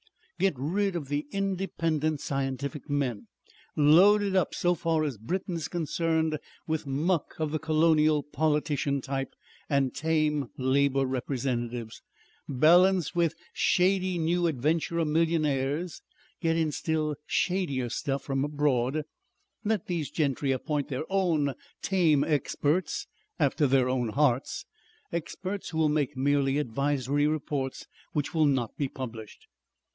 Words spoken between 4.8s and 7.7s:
as Britain is concerned with muck of the